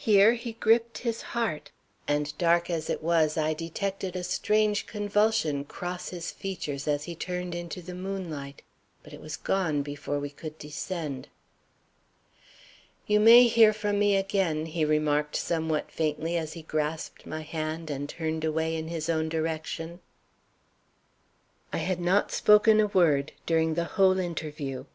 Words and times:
Here 0.00 0.32
he 0.32 0.52
gripped 0.54 0.96
his 0.96 1.20
heart; 1.36 1.70
and, 2.08 2.32
dark 2.38 2.70
as 2.70 2.88
it 2.88 3.02
was, 3.02 3.36
I 3.36 3.52
detected 3.52 4.16
a 4.16 4.24
strange 4.24 4.86
convulsion 4.86 5.62
cross 5.66 6.08
his 6.08 6.30
features 6.30 6.88
as 6.88 7.04
he 7.04 7.14
turned 7.14 7.54
into 7.54 7.82
the 7.82 7.94
moonlight. 7.94 8.62
But 9.02 9.12
it 9.12 9.20
was 9.20 9.36
gone 9.36 9.82
before 9.82 10.18
we 10.18 10.30
could 10.30 10.58
descend. 10.58 11.28
"You 13.06 13.20
may 13.20 13.46
hear 13.46 13.74
from 13.74 13.98
me 13.98 14.16
again," 14.16 14.64
he 14.64 14.86
remarked 14.86 15.36
somewhat 15.36 15.92
faintly 15.92 16.38
as 16.38 16.54
he 16.54 16.62
grasped 16.62 17.26
my 17.26 17.42
hand, 17.42 17.90
and 17.90 18.08
turned 18.08 18.44
away 18.46 18.74
in 18.74 18.88
his 18.88 19.10
own 19.10 19.28
direction. 19.28 20.00
I 21.74 21.78
had 21.84 22.00
not 22.00 22.32
spoken 22.32 22.80
a 22.80 22.86
word 22.86 23.32
during 23.44 23.74
the 23.74 23.84
whole 23.84 24.18
interview. 24.18 24.86